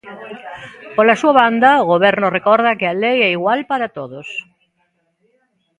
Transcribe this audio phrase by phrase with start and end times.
[0.95, 4.27] Pola súa banda, o Goberno recorda que a lei é igual para todos.